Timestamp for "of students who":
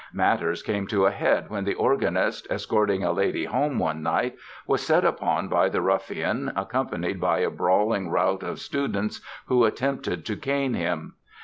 8.41-9.63